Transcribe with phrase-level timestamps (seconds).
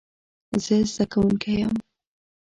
[0.63, 1.73] زه زده کوونکی یم